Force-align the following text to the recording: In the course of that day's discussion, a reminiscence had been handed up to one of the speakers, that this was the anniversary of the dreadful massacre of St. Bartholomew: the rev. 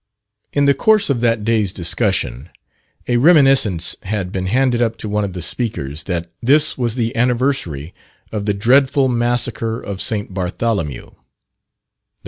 In 0.51 0.65
the 0.65 0.73
course 0.73 1.11
of 1.11 1.19
that 1.21 1.45
day's 1.45 1.71
discussion, 1.71 2.49
a 3.07 3.17
reminiscence 3.17 3.95
had 4.01 4.31
been 4.31 4.47
handed 4.47 4.81
up 4.81 4.97
to 4.97 5.07
one 5.07 5.23
of 5.23 5.33
the 5.33 5.43
speakers, 5.43 6.05
that 6.05 6.31
this 6.41 6.75
was 6.75 6.95
the 6.95 7.15
anniversary 7.15 7.93
of 8.31 8.47
the 8.47 8.53
dreadful 8.55 9.07
massacre 9.07 9.79
of 9.79 10.01
St. 10.01 10.33
Bartholomew: 10.33 11.01
the 11.01 11.05
rev. 11.11 11.15